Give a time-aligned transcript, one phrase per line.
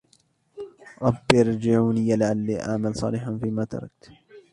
[1.01, 4.09] رَبِّ ارْجِعُونِ لَعَلِّي أَعْمَلُ صَالِحًا فِيمَا تَرَكْتُ